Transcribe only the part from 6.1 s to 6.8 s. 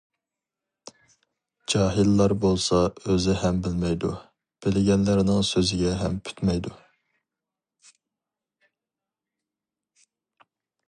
پۈتمەيدۇ.